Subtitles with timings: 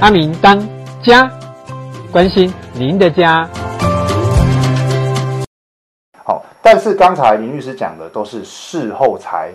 [0.00, 0.58] 阿明当
[1.04, 1.30] 家，
[2.10, 3.46] 关心您的家。
[6.24, 9.50] 好，但是刚才林律师讲的都是事后才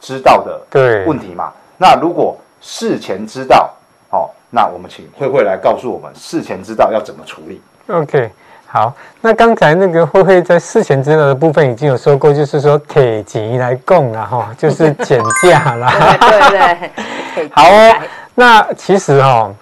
[0.00, 0.60] 知道的
[1.06, 1.52] 问题嘛？
[1.76, 3.72] 那如果事前知道，
[4.10, 8.30] 好，那我们请慧慧来告诉我们，事前知道要怎么处理？OK。
[8.70, 8.92] 好，
[9.22, 15.90] 那刚才那个慧慧在事前知道的部分已经有说过，就是说铁级来供了哈，就是 减价啦。
[16.20, 17.48] 对对对。
[17.52, 17.94] 好哦，
[18.38, 19.52] 那其实哈，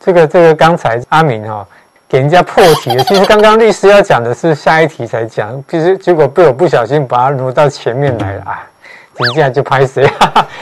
[0.00, 1.66] 这个这个刚才阿明哈
[2.08, 8.66] 给人家破题了，其实刚刚律师要讲的是下一题才讲，其实结果被我不小心把它挪到前面来了啊。
[9.14, 10.10] 等一下就拍谁？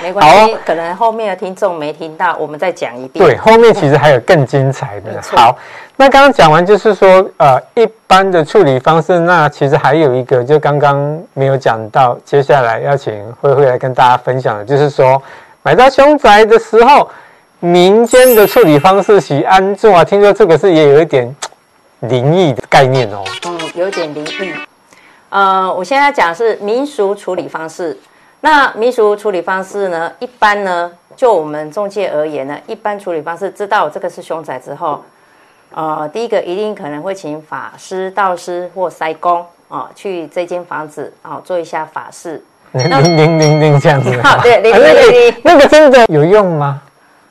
[0.03, 3.25] 没关系，可能后面的听众没听到，我们再讲一遍。
[3.25, 5.23] 对，后面其实还有更精彩的。
[5.23, 5.57] 好，
[5.95, 15.23] 那刚刚讲完就是说，呃，一般的处理方式，那其实还有一个，就刚刚没有讲到，接下来要请慧慧来跟大家分享的，就是说，
[15.63, 17.09] 买到凶宅的时候，
[17.61, 20.03] 民间的处理方式喜安住啊？
[20.03, 21.35] 听说这个是也有一点
[22.01, 23.23] 灵异的概念哦。
[23.47, 24.55] 嗯，有点灵异。
[25.29, 27.99] 呃，我现在讲的是民俗处理方式。
[28.41, 30.11] 那民俗处理方式呢？
[30.21, 35.05] 一般呢，就我们中介而言呢，一般处理方式，知道这个是凶宅之后，
[35.75, 42.43] 呃，第一个一定可能会请法师、道士或塞公啊，去这间房子啊、哦、做一下法事。
[42.73, 44.19] 零零零零这样子。
[44.23, 45.35] 好， 对，零零零。
[45.45, 46.81] 那个真的有用吗？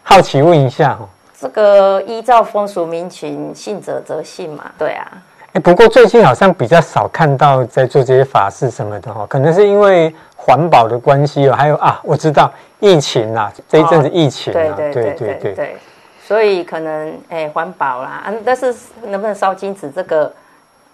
[0.09, 1.07] 好奇问一下哦。
[1.39, 4.65] 这个依照风俗民情，信者则信嘛。
[4.75, 5.07] 对啊。
[5.53, 10.13] 哎，不过最近好像比较少看到在做这些法事什么的哈，可能是因为。
[10.41, 15.77] 环保的关系哦，还有啊，我知道疫情啊，这一阵子疫情啊，对对对对对，
[16.25, 18.73] 所以可能哎，环保啦，啊，但是
[19.03, 20.33] 能不能烧金纸这个，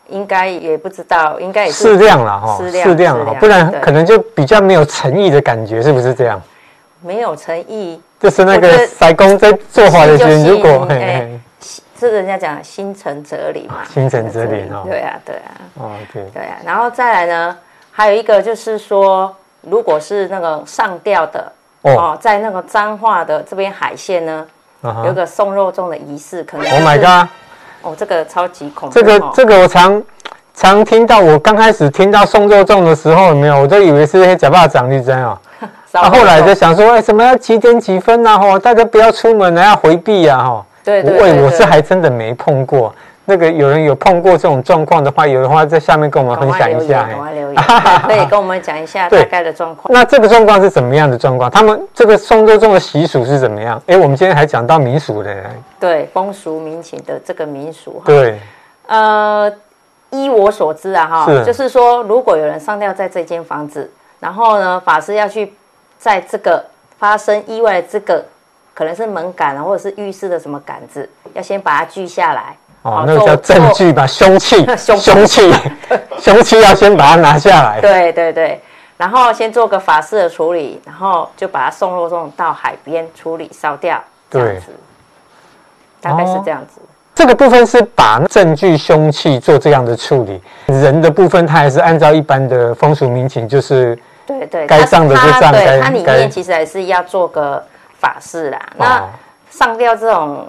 [0.09, 6.41] 应该也不知道，应该也是适量了哈，适量哈，不然可能就比较没有诚意的感觉，是不是这样？
[7.01, 11.29] 没有诚意，就是那个塞工在做法的人，如果哎，
[11.99, 17.57] 是人家讲心诚则灵嘛，心诚则灵哦，对啊对啊，哦对对啊，然后再来呢？
[17.91, 21.51] 还有一个就是说，如果是那个上吊的
[21.83, 24.45] 哦，哦，在那个彰化的这边海线呢，
[25.05, 26.75] 有个送肉粽的仪式，可能、就是。
[26.75, 27.29] Oh my god！
[27.81, 28.93] 哦，这个超级恐怖。
[28.93, 30.03] 这个这个我常
[30.53, 35.39] 常听到，我刚开始听到送肉粽的时候，有没有，我都以为是那些假巴掌你知道
[36.01, 38.37] 啊，后来就想说，哎，什么要几点几分呐？
[38.37, 40.37] 哈，大家不要出门，啊要回避呀！
[40.37, 42.93] 哈，对对，对，对，我是还真的没碰过。
[43.27, 47.03] 那个有人有碰过这种状况的话，有的话在下面跟我们分享一下。
[47.07, 47.63] 赶快留言，
[48.07, 49.91] 可以 跟我们讲一下大概的状况。
[49.91, 51.49] 那这个状况是怎么样的状况？
[51.49, 53.81] 他们这个送肉粽的习俗是怎么样？
[53.87, 55.35] 哎，我们今天还讲到民俗的。
[55.79, 57.99] 对，风俗民情的这个民俗。
[58.05, 58.39] 对。
[58.85, 59.51] 呃，
[60.11, 63.89] 依我所知啊，哈，就是说，如果有人上吊在这间房子，
[64.19, 65.51] 然后呢，法师要去
[66.05, 66.63] 在这个
[66.99, 68.23] 发生意外的这个
[68.75, 72.55] 可能是门杆啊，或者是浴室的什么杆子，要先把它锯下来。
[72.83, 75.51] 哦，那个叫证据吧， 凶器，凶器，
[76.21, 77.81] 凶器要先把它拿下来。
[77.81, 78.61] 对对对，
[78.97, 83.99] 然后先做个法事的处理，然后就把它送肉粽到海边处理烧掉，
[84.29, 84.67] 这样子，
[86.01, 86.79] 大概是这样子。
[87.15, 97.63] 这个部分是把证据、凶器做这样的处理，人的部分它还是按照一般的风俗民情，就是对对，该上的就上，对，它里面其实还是要做个
[97.99, 98.59] 法事啦。
[98.77, 99.03] 那
[99.49, 100.45] 上吊这种。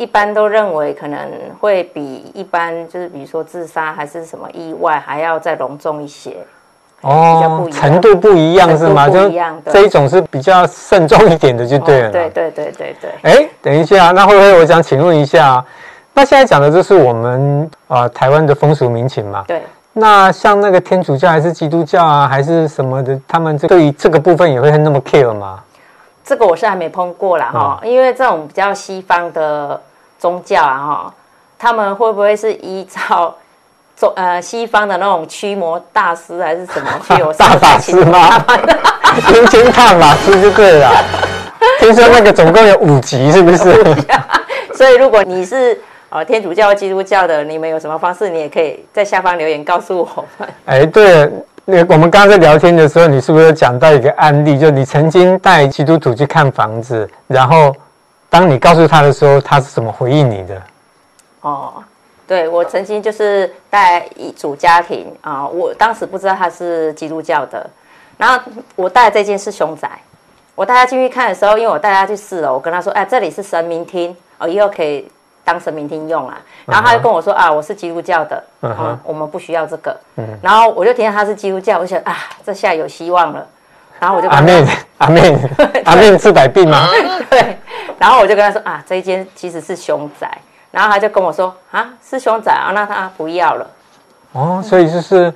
[0.00, 6.36] 一般都认为可能会比一般就是比如说自杀还是什么意外还要再隆重一些
[7.00, 9.08] 哦，程度不一样是吗？
[9.08, 9.28] 就
[9.72, 12.12] 这一种是比较慎重一点的就对了。
[12.12, 13.10] 对对对对对。
[13.22, 15.64] 哎，等一下，那慧慧，我想请问一下，
[16.14, 19.42] 那现在讲的就是我们啊台湾的风俗民情嘛？
[19.48, 19.62] 对。
[19.98, 25.60] 那像那个天主教还是基督教啊，还是什么的，他们这对于这个部分也会那么 care 吗？
[26.24, 29.80] 这个我是还没碰过啦哈，因为这种比较西方的。
[30.20, 31.14] 宗教啊，哈，
[31.56, 33.32] 他们会不会是依照
[33.96, 38.28] 中 呃西方的那种驱魔大师还是什么 去有大法师吗？
[39.28, 40.90] 天天看法师就对了。
[41.78, 43.96] 听说那个总共有五级，是不是？
[44.74, 45.80] 所以如果你是
[46.10, 50.48] 呃天主教、基督教的，你们有什么方式，你也可以在下方留言告诉我们。
[50.66, 51.30] 哎，对了，
[51.64, 54.58] 那我们刚刚在聊天的时候，你是不是有讲到一个案例？
[54.58, 57.74] 就你曾经带基督徒去看房子，然后。
[58.30, 60.62] 当你告诉他的时候，他是怎么回应你的？
[61.40, 61.82] 哦，
[62.26, 67.66] 对，我曾经就是带一组家庭啊，我当时不知道他是基督教的，
[68.18, 68.38] 然后
[68.76, 69.90] 我带这间是凶宅，
[70.54, 75.10] 我带他进去看的时候，因为我带他去四楼，我跟他说，哎，这里是神明厅哦，以后可以
[75.48, 76.38] 当神明厅用啊。
[76.66, 79.98] 然后他就跟我说啊，我是基督教的，嗯哼，我们不需要这个。
[80.16, 82.14] 嗯，然后我就听到他是基督教，我想啊，
[82.44, 83.46] 这下有希望了。
[83.98, 84.62] 然后我就阿妹
[84.98, 85.38] 阿妹，
[85.86, 86.88] 阿妹治百病吗？
[87.30, 87.56] 对。
[87.98, 90.30] 然后我就跟他说啊，这一间其实是凶宅。
[90.70, 93.66] 然后他就跟我说啊，是凶宅啊，那他不要了。
[94.32, 95.32] 哦，所以就是，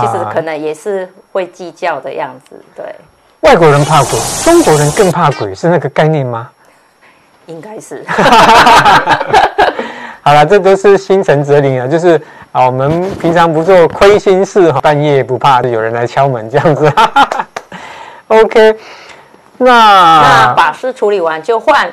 [0.00, 2.54] 其实可能也是会计较的样子。
[2.76, 2.94] 对。
[3.40, 6.50] 外国人怕鬼，中国人更怕鬼，是那个概念吗？
[7.48, 8.04] 应该是。
[10.22, 12.20] 好了，这都是心诚则灵啊，就是
[12.52, 16.92] 啊，我们平常不做亏心事，半夜不怕有人来敲门这样子。
[18.28, 18.76] OK，
[19.56, 21.90] 那那把事处理完就换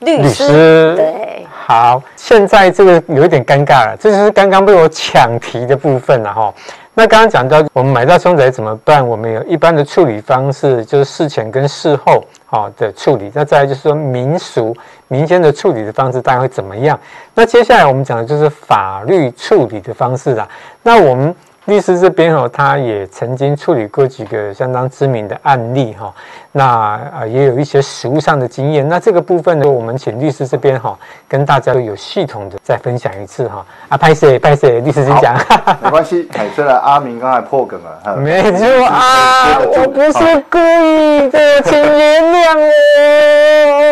[0.00, 0.22] 律师。
[0.22, 6.52] 律师对，好，现在这个有一点尴尬了，这就是刚刚被我抢题的部分了哈。
[6.94, 9.06] 那刚刚讲到我们买到凶宅怎么办？
[9.06, 13.30] 我们有一般的处理方式，就是事前跟事后啊的处理。
[13.34, 14.76] 那再来就是说民俗
[15.08, 16.98] 民间的处理的方式大概会怎么样？
[17.34, 20.48] 那接下来我们讲的就是法律处理的方式啦。
[20.82, 21.34] 那我们。
[21.66, 26.12] 律师这边哦，他也曾经处理过几个相当知名的案例哈，
[26.50, 28.88] 那啊也有一些实务上的经验。
[28.88, 30.98] 那这个部分呢，我们请律师这边哈，
[31.28, 33.64] 跟大家都有系统的再分享一次哈。
[33.88, 35.36] 啊，拍谢拍谢，律师先讲。
[35.80, 43.91] 没关系，哎，虽然阿明刚才破梗了，没错啊，我不是故意的，请原谅我。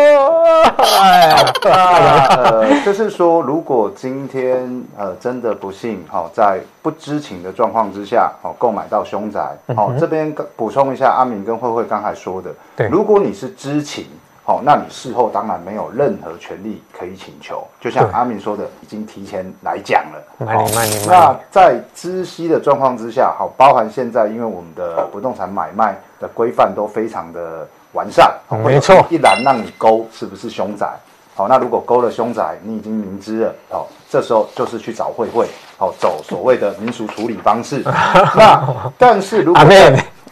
[0.63, 14.05] 哎呀，呃，就是说，如果今天呃真的不幸哈，在不知情的状况之下，哦，购买到凶宅，哦，这边补充一下，阿明跟慧慧刚才说的，对，如果你是知情，
[14.45, 20.23] 哦，那你事后当然没有任何权利可以请求，就像阿明说的，已经提前来讲了。
[20.39, 20.67] 哦，
[21.07, 28.33] 那在知悉的状况之下，好，包含现在因为我们的不动产买卖的规范都非常的完善，
[28.63, 30.87] 没错，一栏让你勾是不是凶宅。
[31.33, 35.47] 好，那如果勾了凶宅，你已经明知了，好，这时候就是去找慧慧，
[35.77, 37.81] 好，走所谓的民俗处理方式。
[38.35, 39.63] 那但是如果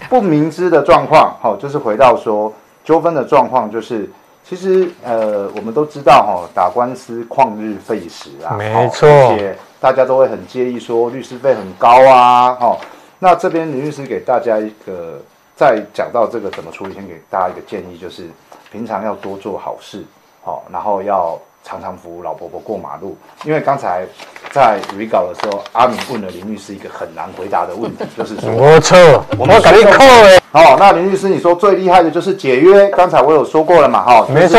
[0.10, 2.52] 不明知的状况，好，就是回到说
[2.84, 4.10] 纠纷的状况，就是
[4.48, 12.82] 其实呃，我们都知道哈，打官司旷日费时啊，没错，而且大家都会很介意说律师费很高啊，好，
[13.20, 15.22] 那这边林律师给大家一个，
[15.60, 18.30] 在讲到这个怎么处理，先给大家一个建议，就是
[18.72, 20.06] 平常要多做好事。
[20.42, 24.06] 好，然后要常常扶老婆婆过马路，因为刚才
[24.52, 28.98] 在 re 稿的时候，阿明问了林律师一个很难回答的问题，就是说，我错，
[29.38, 30.40] 我们赶紧扣哎。
[30.50, 34.58] 好，那林律师，你说最厉害的就是解约，刚才我有说过了嘛，哈，没错。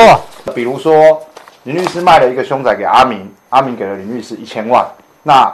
[0.54, 1.18] 比如说，
[1.62, 4.86] 林律师卖了一个凶宅给阿明，阿明给了林律师一千万，
[5.22, 5.50] 那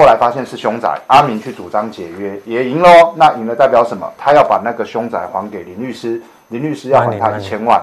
[0.00, 4.10] 后来发现是凶宅，阿明去主张解约也赢喽，那赢了代表什么？
[4.16, 6.18] 他要把那个凶宅还给林律师，
[6.48, 7.78] 林律师要还他一千万。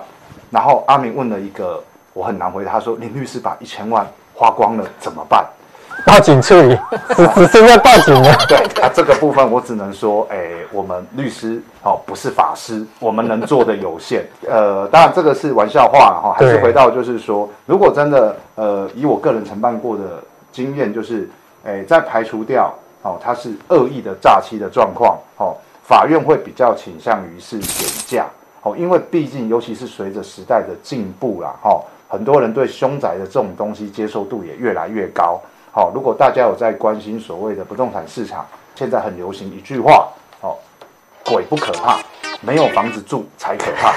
[0.49, 1.79] 然后阿明问了一个
[2.13, 4.03] 我很难回答，他说林律师把一千万
[4.33, 5.45] 花光了怎么办？
[6.07, 6.75] 报警处理，
[7.09, 8.35] 只只剩下报警了。
[8.47, 14.25] 对，啊，这个部分我只能说，哎，我们律师哦不是法师，我们能做的有限。
[14.49, 21.29] 呃，当然这个是玩笑话哈，还是回到就是说，如果真的呃以我个人承办过的经验，就是
[21.67, 22.73] 哎在排除掉
[23.03, 28.25] 哦他是恶意的诈欺的状况哦，法院会比较倾向于是减价。
[28.63, 31.79] 哦，因为毕竟，尤其是随着时代的进步啦，哈，
[32.09, 35.39] 很多人对凶宅的这种东西接受度也越来越高。
[35.71, 40.09] 好，如果大家有在关心所谓的不动产市场，现在很流行一句话，
[40.41, 40.57] 哦，
[41.23, 41.99] 鬼不可怕，
[42.41, 43.93] 没有房子住才可怕。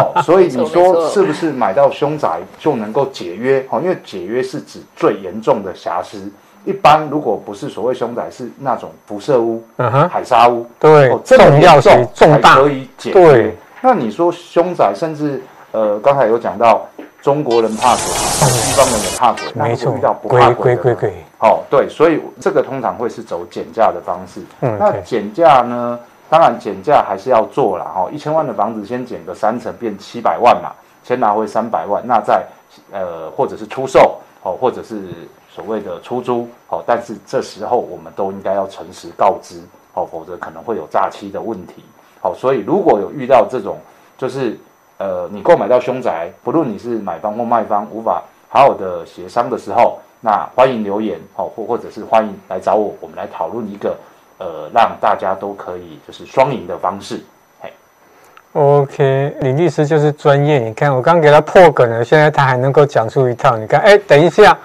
[0.00, 3.66] 哦，所以你说是不是买到凶宅就能够解约？
[3.70, 6.30] 哦，因为解约是指最严重的瑕疵。
[6.66, 9.62] 一般如果不是所谓凶宅，是那种辐射屋、
[10.10, 13.54] 海沙屋，对，重要性重大可以解约。
[13.80, 16.84] 那你说凶宅，甚至呃，刚才有讲到
[17.22, 24.40] 中国人怕鬼，西方人也怕鬼，没错，遇到不怕鬼的，鬼鬼鬼，哦，对，所以这个通常会是走减价的方式。
[24.62, 25.96] 嗯，那减价呢，
[26.28, 30.72] 当然减价还是要做了哈，一千万的房子先减个三成，变七百万嘛，
[31.04, 32.44] 先拿回三百万，那再
[32.90, 35.00] 呃，或者是出售哦，或者是
[35.56, 39.58] 所谓的出租哦，但是这时候我们都应该要诚实告知
[39.94, 41.82] 哦，否则可能会有诈欺的问题。
[42.20, 43.78] 好，所以如果有遇到这种，
[44.18, 44.58] 就是
[44.98, 53.96] 呃，你购买到凶宅，不论你是买方或卖方，无法好好的协商的时候，那欢迎留言，好，或或者是欢迎来找我，我们来讨论一个
[54.36, 57.24] 呃，让大家都可以就是双赢的方式。
[58.52, 64.56] ，OK，李律师就是专业，你看我刚给他破梗了，现在他还能够讲出一套，你看，哎，等一下，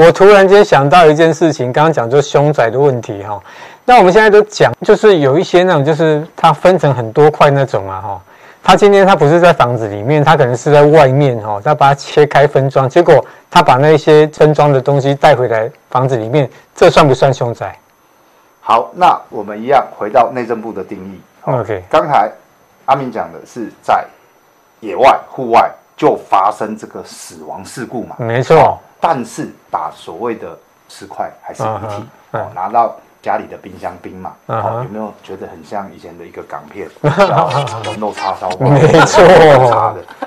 [0.00, 3.38] 我突然间想到一件事情，刚刚讲就凶宅的问题哈。
[3.84, 8.22] 那我们现在都讲，就是有一些那种，就是它分成很多块那种啊，哈。
[8.62, 11.60] 他今天他不是在房子里面，他可能是在外面，哈。
[11.62, 17.78] 他把它切开分装，结果他把那些分装的东西带回来房子里面，这算不算凶宅？
[18.62, 21.20] 好，那我们一样回到内政部的定义。
[21.42, 22.30] OK，刚才
[22.86, 24.02] 阿明讲的是在
[24.80, 28.78] 野外户外就发生这个死亡事故嘛，没错。
[28.98, 38.70] 但是把所谓的尸块还是遗体哦拿到家里的冰箱冰嘛，哦，有没有觉得很像以前的一个港片， 叫肉叉烧包？
[38.70, 39.22] 没错，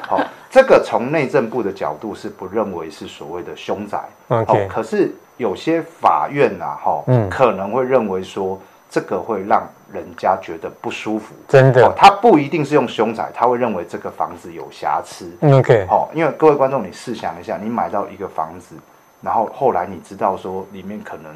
[0.07, 7.27] 好， 这个从内政部的角度是不认为是所谓的凶宅，哦，可是有些法院呐，哈，嗯。
[7.31, 8.61] 可能会认为说。
[8.93, 11.93] 这个会让人家觉得不舒服，真的。
[11.95, 15.31] 他不一定是用凶宅，他会认为这个房子有瑕疵。
[15.41, 18.75] OK，好，因为各位观众，你试想一下，你买到一个房子，
[19.21, 21.31] 然后后来你知道说里面可能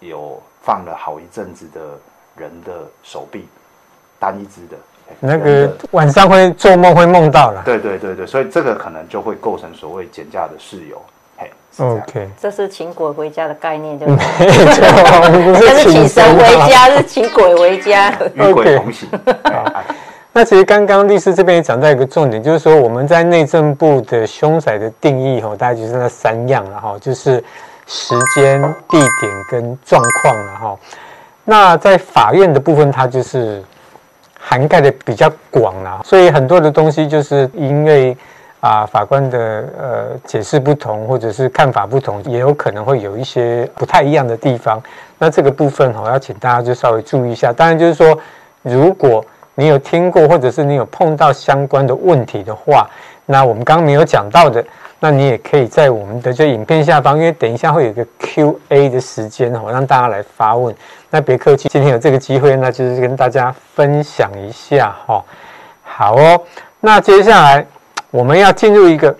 [0.00, 1.80] 有放了好一阵子的
[2.36, 3.48] 人的手臂，
[4.18, 4.76] 单一只的，
[5.18, 7.62] 那个晚上会做梦会梦到了。
[7.64, 11.00] 对对对对，所以这个可能就会构成所谓减价的事由。
[11.78, 15.60] OK，这是请鬼回家的概念，对不对？
[15.60, 19.08] 这是请神回家，是请鬼回家， 与鬼同行。
[20.32, 27.42] 那其实刚刚律师这边也讲到一个重点，就是说我们在内政部的凶宅的定义哈，大概就是那三样了哈，就是
[27.86, 30.76] 时间、地点跟状况了哈。
[31.44, 33.62] 那在法院的部分，它就是
[34.38, 38.16] 涵盖的比较广了，所以很多的东西就是因为。
[38.60, 39.38] 啊，法官的
[39.78, 44.82] 呃解释不同，或者是看法不同，也有可能会有一些不太一样的地方。
[45.16, 47.52] 那这个部分哈，要请大家就稍微注意一下。
[47.52, 48.18] 当然，就是说，
[48.62, 49.24] 如果
[49.54, 52.88] 你有听过，或者是你有碰到相关的问题的话，
[53.26, 54.64] 那我们刚刚没有讲到的，
[54.98, 60.74] 那你也可以在我们的这影片下方，因为等一下会有一个 Q&A 的时间哈，让大家来发问。
[61.10, 65.24] 那别客气，今天有这个机会，那就是跟大家分享一下哈。
[65.84, 66.40] 好哦，
[66.80, 67.64] 那接下来。
[68.10, 69.14] 我们要进入一个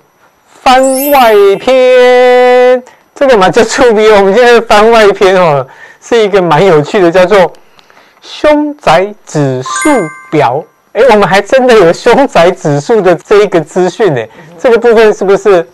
[0.62, 2.82] 番外篇，
[3.14, 4.10] 这个嘛叫出名。
[4.16, 5.66] 我们现在的番外篇哦，
[6.00, 7.52] 是一个蛮有趣的，叫做
[8.22, 9.90] 凶宅指数
[10.30, 10.64] 表。
[10.94, 14.24] 哎，我们还真的有凶宅指数的这一个资讯呢。
[14.58, 15.68] 这个部分是不是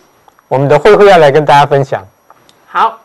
[0.49, 2.05] 我们的慧慧要来跟大家分享？
[2.67, 2.99] 好，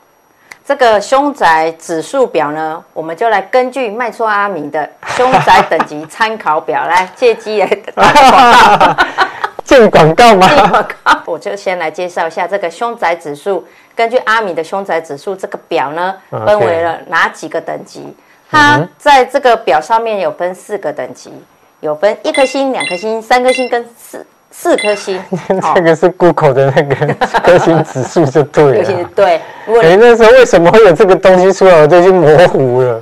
[0.66, 9.04] 这个凶宅指数表呢，我们就来根据卖厝阿明的凶宅等级参考表来借机来打广告。
[9.70, 10.48] 进广告吗？
[10.68, 13.64] 广告， 我就先来介绍一下这个凶宅指数。
[13.94, 18.12] 根据阿米的凶宅指数这个表呢，分为了哪几个等级？
[18.50, 21.32] 它在这个表上面有分四个等级，
[21.78, 25.22] 有分一颗星、两颗星、三颗星跟四四颗星。
[25.76, 29.04] 这个是 Google 的那个颗星指数就对了。
[29.14, 29.40] 对。
[29.80, 31.80] 哎，那时候为什么会有这个东西出来？
[31.80, 33.00] 我都已经模糊了。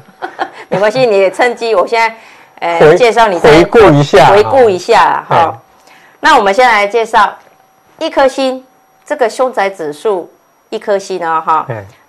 [0.69, 2.15] 没关系，你也趁机，我现在
[2.61, 5.59] 呃介绍你回顾一下，回顾一下哈。
[6.21, 7.33] 那我们先来介绍
[7.99, 8.65] 一颗星，
[9.05, 10.31] 这个凶宅指数
[10.69, 11.67] 一颗星呢，哈，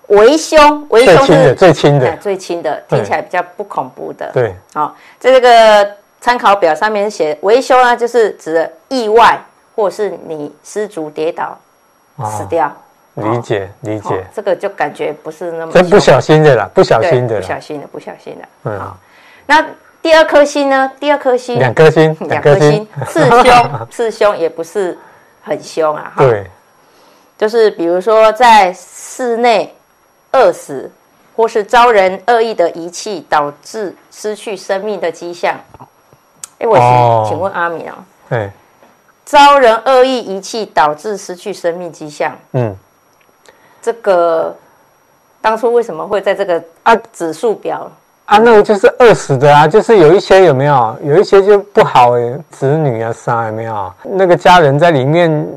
[0.07, 4.31] 为凶，为凶是最轻的，最轻的，听起来比较不恐怖的。
[4.33, 5.87] 对，好，这个
[6.19, 9.39] 参考表上面写为凶呢，就是指的意外，
[9.75, 11.57] 或是你失足跌倒
[12.25, 12.71] 死掉。
[13.13, 14.25] 理解，理解。
[14.33, 18.47] 这个就感觉不是那么，真不小心的啦，不小心的，不小心的，不小心的。
[18.63, 18.97] 嗯，好，
[19.45, 19.65] 那。
[20.09, 20.91] 第二颗星呢？
[20.99, 24.97] 第二颗星，两颗星， 两颗星，次凶，次凶 也不是
[25.43, 26.11] 很凶啊。
[26.17, 26.49] 对，
[27.37, 29.75] 就是比如说在室内
[30.31, 30.91] 饿死，
[31.35, 35.55] 或是遭人恶意的遗弃，导致失去生命的迹象。
[36.57, 38.49] 哎，我请请问阿米啊，对，
[39.23, 42.75] 遭人恶意遗弃导致失去生命迹象，嗯，
[43.79, 44.57] 这个
[45.39, 47.91] 当初为什么会在这个啊指数表？
[48.29, 50.95] 啊，那个就是饿死的啊，就是有一些有没有？
[51.03, 53.91] 有一些就不好哎，子女啊啥有没有？
[54.03, 55.47] 那个家人在里面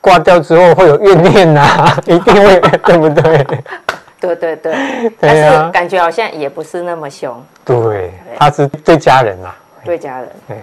[0.00, 3.46] 挂掉之后会有怨念呐、啊， 一定会，对不对？
[4.18, 7.44] 对对对， 但是感觉好像也不是那么凶。
[7.62, 9.54] 对，他是对家人啊，
[9.84, 10.56] 对家人，对，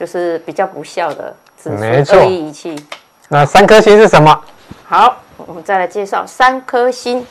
[0.00, 2.74] 就是比较不孝的，没错，恶意遗弃。
[3.28, 4.40] 那三颗星是什么？
[4.86, 7.26] 好，我们再来介绍三颗星。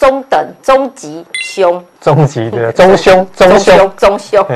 [0.00, 4.46] 中等、中级凶，中级的 中凶、中凶、中凶，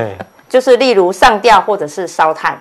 [0.49, 2.59] 就是例如上吊或者是烧炭。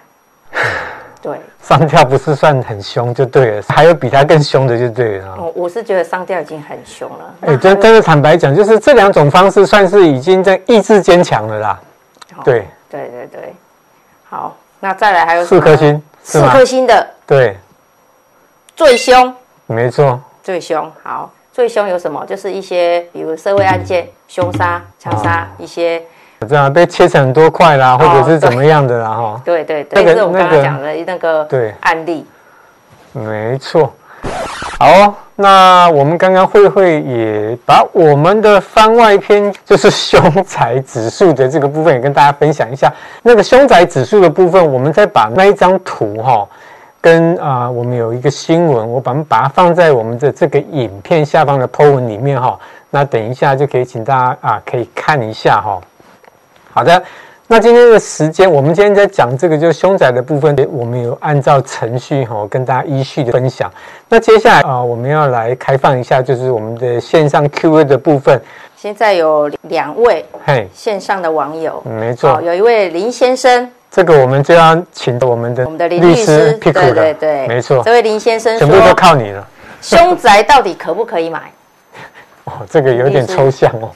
[1.22, 5.34] 对，上吊不是算很凶就对了，还有比他更凶的就对了。
[5.38, 7.34] 我我是觉得上吊已经很凶了。
[7.40, 11.80] 哎，真真的坦白讲，就是这两种方式算是已经在意志坚强了啦。
[12.44, 13.54] 对，对对对，
[14.28, 17.56] 好，那再来还有四颗星，四颗星的，对，
[18.76, 19.34] 最凶，
[19.66, 21.32] 没错，最凶，好。
[21.54, 22.26] 最凶有什么？
[22.26, 26.02] 就是一些，比如社会案件、凶杀、枪杀一些，
[26.48, 29.40] 这样被切成很多块啦，或者是怎么样的啦，哈。
[29.44, 32.26] 对对对，这是我们刚刚讲的那个对案例。
[33.12, 33.92] 没错。
[34.80, 42.92] 好，那我们刚刚慧慧也把我们的番外篇，就是凶宅指数的这个部分，也跟大家分享一下。
[43.22, 46.44] 那个凶宅指数的部分，我们再把那一张图哈，
[47.04, 52.58] 跟啊，我们有一个新闻，我把把它放在我们的这个影片下方的 po 文里面哈。
[52.88, 55.78] 那等一下就可以请大家啊，可以看一下哈。
[56.72, 57.02] 好的。
[57.46, 63.70] 那今天的时间，我们今天在讲这个就是凶宅的部分，我们有按照程序哈，跟大家依序的分享。
[64.08, 68.40] 那接下来啊，我们要来开放一下，就是我们的线上 Q&A 的部分。
[68.74, 79.46] 现在有两位嘿线上的网友，没错，有一位林先生，这个我们就要请我们的我们的林律师，对对对，没错，这位林先生全部都靠你了。
[79.80, 81.52] 凶宅到底可不可以买？
[82.42, 83.92] 哦，这个有点抽象哦。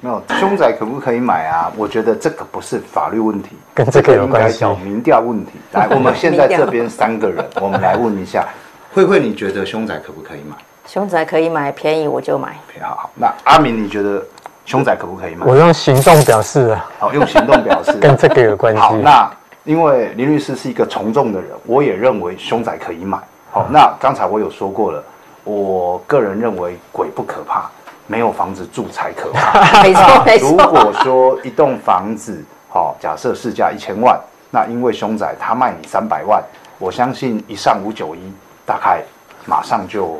[0.00, 1.70] 没有，凶宅可不可以买啊？
[1.76, 4.60] 我觉得这个不是法律问题，跟这个有关系。
[4.60, 5.52] 叫民调问题。
[5.72, 8.48] 来，我们现在这边三个人，我们来问一下，
[8.94, 10.56] 慧慧，你觉得凶宅可不可以买？
[10.86, 12.56] 凶宅可以买，便宜我就买。
[12.80, 14.22] 好好，那阿明，你觉得
[14.64, 15.46] 凶宅可不可以买？
[15.46, 16.90] 我用行动表示啊。
[16.98, 18.80] 好，用行动表示， 跟这个有关系。
[18.80, 19.30] 好，那
[19.64, 23.18] 因为林律师是一个从众的人，我也认为凶宅可以买。
[23.50, 25.02] 好，那刚才我有说过了，
[25.44, 27.70] 我个人认为鬼不可怕。
[28.06, 29.58] 没有房子住才可怕。
[29.82, 30.50] 没错，没错。
[30.50, 36.42] 如果说一栋房子，好，假设市价一千万，那因为凶宅他卖你三百万，
[36.78, 38.18] 我相信一上五九一，
[38.66, 39.02] 大概
[39.46, 40.18] 马上就，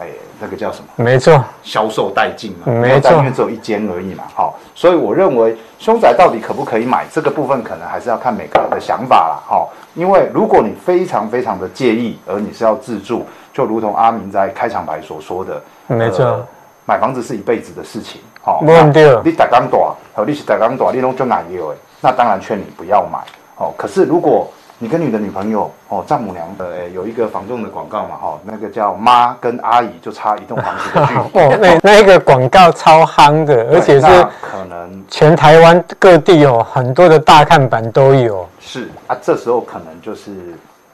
[0.00, 0.08] 哎，
[0.40, 0.88] 那个叫什么？
[0.96, 2.72] 没错，销售殆尽嘛。
[2.72, 4.24] 没错，因为只有一间而已嘛。
[4.34, 9.38] 好，所以我认为凶宅到底可不可以买，这个部分可能还是要看每个人的想法啦。
[9.46, 16.24] 好，因为如果你非常非常的介意，而你是要自住，就如同阿明在开场白所说的，没错。
[16.24, 16.46] 呃
[16.86, 18.82] 买房子是一辈子的事情，好、哦，那
[19.22, 19.78] 你大刚大，
[20.12, 23.18] 和你是大刚大，你拢就难有诶，那当然劝你不要买，
[23.56, 23.72] 哦。
[23.76, 24.50] 可是如果
[24.82, 34.06] 你跟你的女朋友，哦，丈母娘，呃，有一个房仲的广告嘛，哈、哦，那个叫妈跟阿姨就差一栋房子的距离， 哦，那那一个广告超夯的，而且是
[34.40, 38.48] 可能全台湾各地哦，很多的大看板都有。
[38.58, 40.30] 是啊，这时候可能就是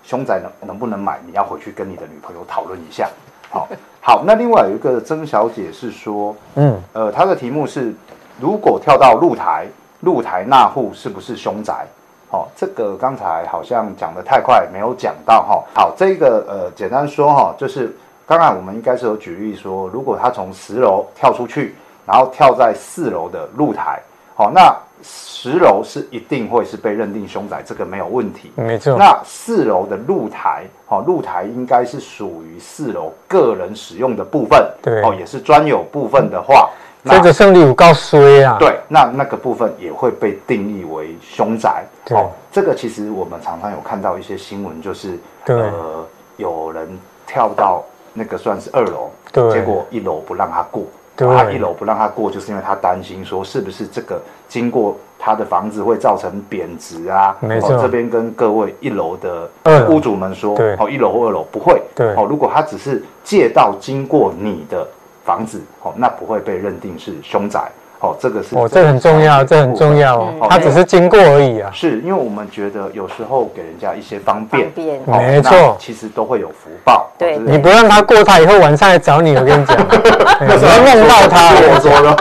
[0.02, 3.08] 凶宅能能不能买，你要回去跟你的女朋友讨论一下。
[3.50, 3.68] 好，
[4.02, 7.94] 好，那另外有一个曾小姐是说，嗯，呃，她的题目是，
[8.40, 9.68] 如果跳到露台，
[10.00, 11.86] 露台那户是不是凶宅？
[12.30, 15.64] 好，这个刚才好像讲得太快，没有讲到哈。
[15.74, 21.74] 好，这个呃，简单说哈，就是刚才我们应该是有举例说，如果他从十楼跳出去，
[22.06, 24.00] 然后跳在四楼的露台，
[24.34, 24.74] 好，那。
[25.02, 28.50] 十楼是一定会是被认定凶宅，这个没有问题。
[28.56, 28.96] 没错。
[28.98, 36.70] 那四楼的露台，哦，露台应该是属于四楼个人使用的部分，对，哦，也是专有部分的话，
[37.08, 38.56] 这个胜利五告衰啊。
[38.58, 41.84] 对，那那个部分也会被定义为凶宅。
[42.04, 46.86] 对，哦，这个其实我们常常有看到一些新闻，就是呃，有人
[47.26, 50.84] 跳到那个算是二楼，对，结果一楼不让他过。
[51.16, 57.34] 对，他一楼不让他过，就是因为他担心说，是不是这个经过他的房子会造成贬值啊？
[57.40, 59.48] 没错，这边跟各位一楼的
[59.88, 64.86] 屋主们说，对，哦，一楼或二楼不会，对，哦，如果他只是借道经过你的
[65.26, 67.60] 房子，哦，那不会被认定是凶宅。
[67.98, 70.46] 哦，这个是哦，这很重要，这很重要哦。
[70.50, 71.70] 他只是经过而已啊。
[71.72, 74.70] 是因为我们觉得有时候给人家一些方便，
[75.06, 77.10] 没错，其实都会有福报。
[77.16, 79.76] 对，你不让他过，他以后晚上来找你，我跟你讲，
[80.40, 82.14] 那时候梦到他， 我说了。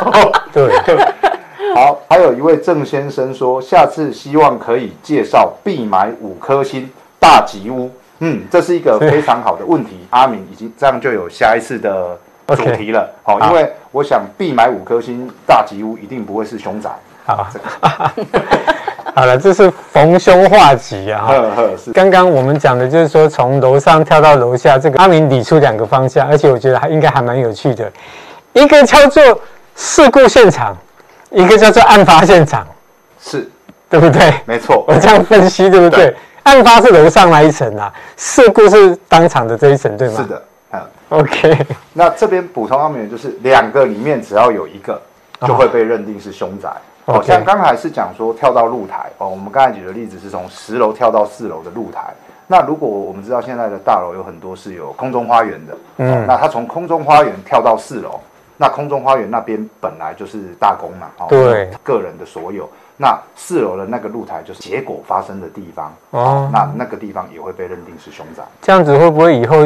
[0.53, 0.73] 对，
[1.75, 6.89] 好，还有一位郑先生说，下次希望可以介绍必买五颗星
[7.19, 7.91] 大吉屋。
[8.19, 10.07] 嗯，这是一个非常好的问题。
[10.11, 12.17] 阿明已经这样就有下一次的。
[12.47, 16.89] 主题了，好，因为我想必买五颗星大吉屋一定不会是凶宅。
[17.25, 17.65] 好，这个
[19.15, 21.25] 好了，这是逢凶化吉啊。
[21.27, 21.91] 呵呵，是。
[21.91, 27.89] 刚刚我们讲的就是说，从楼上跳到楼下，这个阿明理出两个方向，而且我觉得还应该还蛮有趣的。
[28.53, 29.23] 一个叫做
[29.75, 30.77] 事故现场，
[31.31, 32.67] 一个叫做案发现场，
[33.19, 33.49] 是
[33.89, 34.33] 对不对？
[34.45, 36.07] 没错，我这样分析对不对？
[36.07, 40.15] 对，案发是楼上那一层啊，事故是当场的这一层，对吗？
[40.17, 40.43] 是的。
[41.09, 44.99] OK，那这边补充方面就是两个里面只要有一个
[45.41, 46.69] 就会被认定是凶宅。
[47.05, 52.13] 好、oh, 像刚才是讲说跳到露台哦，我们刚才举的例子是从十楼跳到四楼的露台。
[52.47, 58.19] 那如果我们知道现在的大楼有很多是有空中花园的，嗯，那他从空中花园跳到四楼，
[58.57, 62.67] 那空中花园那边本来就是大公嘛，哦，对，个人的所有。
[62.97, 68.41] 那四楼的那个露台就是结果发生的地方哦，那那个地方也会被认定是凶宅。
[68.61, 69.57] 这样子会不会以后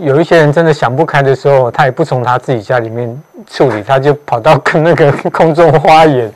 [0.00, 6.32] 有一些人真的想不开的时候，他也不从他自己家里面处理，他就跑到跟那个空中花园，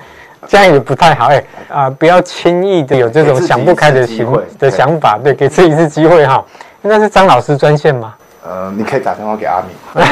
[0.47, 1.91] 这样也不太好哎啊！
[1.91, 4.27] 不要轻易的有这种想不开的行
[4.59, 6.45] 的想法，对，给自己一次机会哈。
[6.83, 8.15] 那是张老师专线吗？
[8.45, 9.75] 呃，你可以打电话给阿敏。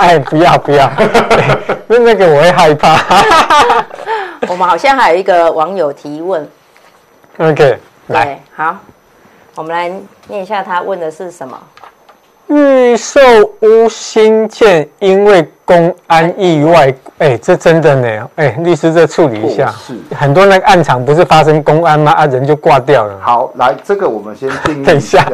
[0.00, 0.90] 哎，不要不要，
[1.86, 2.96] 那那个我会害怕。
[4.48, 6.48] 我们好像还有一个网友提问。
[7.38, 8.76] OK，来，好，
[9.54, 9.88] 我们来
[10.26, 11.56] 念一下他问的是什么。
[12.48, 13.20] 预售
[13.60, 18.30] 屋新建，因为公安意外，哎，这真的呢？
[18.36, 19.72] 哎，律师这处理一下。
[19.86, 22.12] 是，很多那个案场不是发生公安吗？
[22.12, 23.18] 啊，人就挂掉了。
[23.22, 25.26] 好，来，这个我们先定义 等一下，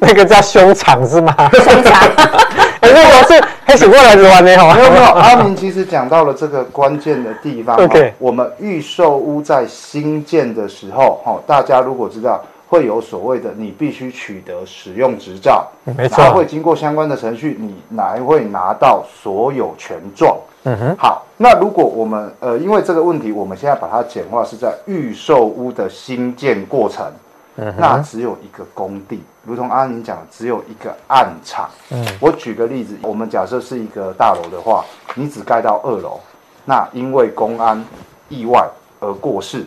[0.00, 1.34] 那个叫凶场是吗？
[1.52, 2.08] 凶场。
[2.80, 4.74] 哎，那个是开始过来玩的哈。
[4.74, 7.76] 没有没有，阿明其实讲到了这个关键的地方。
[7.84, 12.42] OK，我们预售屋在新建的时候，哈，大家如果知道。
[12.74, 15.64] 会有所谓的，你必须取得使用执照，
[15.96, 20.36] 没错，会经过相关的程序，你才会拿到所有权状。
[20.64, 27.06] 嗯哼，好，那如果我们呃，因为这个问题，我们现在把它简化是在预售屋的新建过程，
[27.54, 31.70] 嗯，那只有一个工地，如同阿宁讲，只有一个暗场。
[31.90, 34.84] 嗯，我举个例子，我们假设是一个大楼的话，
[35.14, 36.18] 你只盖到二楼，
[36.64, 37.80] 那因为公安
[38.28, 39.64] 意外而过世，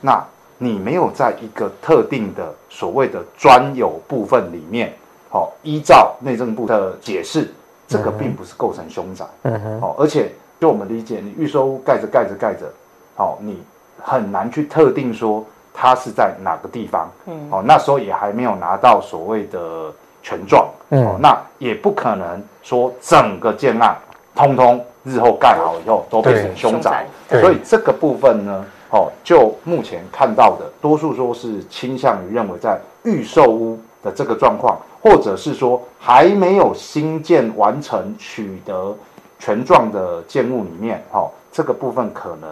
[0.00, 0.20] 那。
[0.62, 4.92] 你没有在一个特定的所谓的专有部分里面，
[5.30, 7.48] 好，依照内政部的解释，
[7.88, 12.70] 这个并不是构成凶宅，嗯哼，好，而且就我们理解，你预售屋盖着盖着盖着，
[13.16, 13.62] 好，你
[14.02, 15.42] 很难去特定说
[15.72, 19.90] 它是在哪个地方，嗯，好，那时候也还没有拿到所谓的
[20.22, 23.96] 权状，嗯，那也不可能说整个建案
[24.34, 28.62] 通通日后盖好以后都变成凶宅，所以这个部分呢。
[28.90, 38.96] 哦，就目前看到的，多数说是倾向于认为在预售屋的这个状况，或者是说还没有新建完成取得
[39.38, 42.50] 权状的建物里面，哦，这个部分可能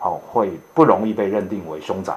[0.00, 2.14] 哦会不容易被认定为凶宅。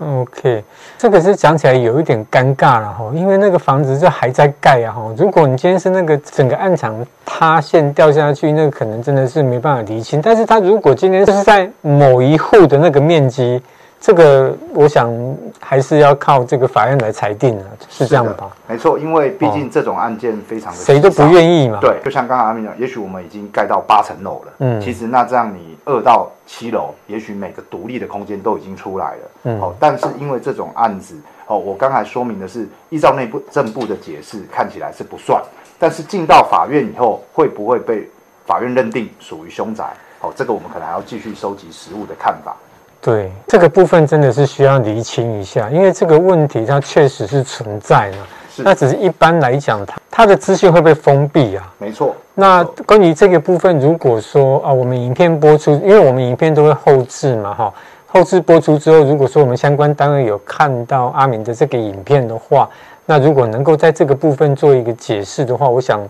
[0.00, 0.64] OK，
[0.98, 5.14] 这个是讲起来有一点尴尬了哈，因为那个房子就还在盖啊哈。
[5.16, 10.20] 如果你今天是那个整个暗场塌陷掉下去，那可能真的是没办法厘清。
[10.22, 13.62] 但是它如果今天是在某一户的那个面积。
[14.00, 15.12] 这个我想
[15.60, 18.50] 还是要靠这个法院来裁定啊，是这样吧？
[18.66, 21.78] 没错，因为毕竟这种案件非常的谁都不愿意嘛。
[21.82, 31.14] 对，就像刚刚阿明讲，也许我们已经盖到八层楼了，嗯，其实那这样你二到七楼，也许每个独立的空间都已经出来了，嗯，哦，但是因为这种案子，
[31.46, 35.42] 哦，我刚才说明的是依照内部政部的解释，看起来是不算，
[35.78, 38.08] 但是进到法院以后，会不会被
[38.46, 39.84] 法院认定属于凶宅？
[40.22, 42.56] 哦，这个我们可能还要继续收集实物的看法。
[43.00, 48.16] 对这个部分真的是需要厘清一下，因为这个问题它确实是存在的。
[48.62, 51.72] 那只是一般来讲，它它的资讯会被封闭啊。
[51.78, 52.14] 没错。
[52.34, 57.72] 那关于这个部分，如果说啊，我们影片播出，因为我们影片都会后置嘛，哈，
[58.06, 62.68] 后置播出之后，如果说我们相关单位有看到阿明的这个影片的话，
[63.06, 66.00] 那如果能够在这个部分做一个解释的话，我想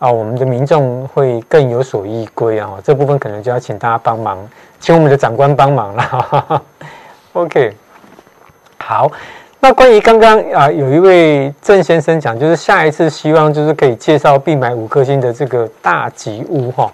[0.00, 2.72] 啊，我们的民众会更有所依归啊。
[2.82, 4.36] 这部分可能就要请大家帮忙。
[4.80, 6.62] 请我们的长官帮忙了，
[7.34, 7.76] OK，
[8.78, 9.12] 好。
[9.60, 16.90] 那关于刚刚啊，有一位郑先生讲，就是下一次希望就是可以介绍必买五颗星的这个大吉屋哈。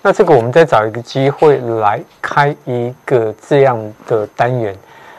[0.00, 4.72] 那这个我们再找一个机会来开一个这样的单元。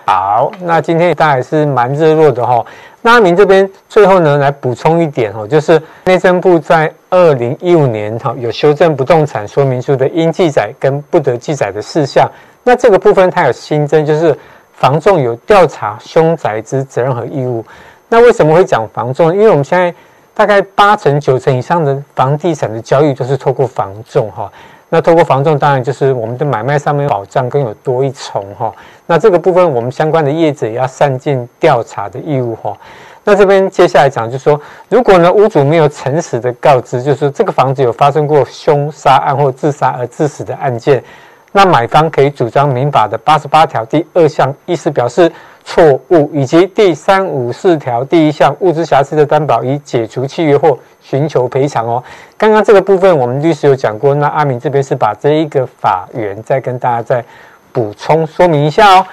[0.06, 2.64] 好，那今天大家还是蛮热络的哈。
[3.02, 12.30] 那阿明这边最后呢，来补充一点哈，就是内政部在二零一五年哈有修正不动产说明书的应记载跟不得记载的事项。
[12.64, 14.38] 那这个部分它有新增，就是
[14.74, 17.66] 房仲有调查凶宅之责任和义务。
[18.08, 19.34] 那为什么会讲房仲？
[19.34, 19.92] 因为我们现在
[20.36, 24.52] 大概八成九成以上的房地产的交易都是透过房仲哈。
[24.90, 28.74] 那透过房仲，当然就是我们的买卖上面保障更有多一重哈。
[29.08, 32.78] 那这个部分，我们相关的业者也要善尽调查的义务哈。
[33.24, 41.04] 那这边接下来讲，就是说，如果呢屋主没有诚实的告知，就是这个房子有发生过凶杀案或自杀而致死的案件，
[41.52, 45.32] 那买方可以主张民法的八十八条第二项意思表示
[45.66, 52.02] 错误，以及第三五四条第一项物质瑕疵的担保，以解除契约或寻求赔偿哦。
[52.38, 57.26] 刚刚这个部分我们律师有讲过，那阿明这边是把这一个法源再跟大家再
[57.74, 59.06] 补充说明一下哦。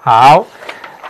[0.00, 0.44] 好，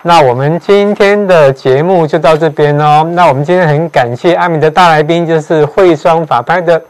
[0.02, 3.08] 那我们今天的节目就到这边哦。
[3.14, 6.82] 那我们今天很感谢阿明的大来宾，就是慧双法拍的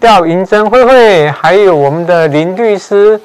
[0.00, 3.18] 廖银珍慧慧，还有我们的林律师。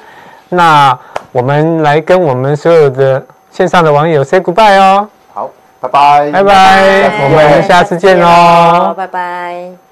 [0.48, 0.98] 那
[1.30, 3.24] 我们来跟我们所有的
[3.56, 5.08] 线上的网友 say goodbye 哦。
[5.32, 9.85] 好，拜拜，拜拜，我们下次见哦，拜拜。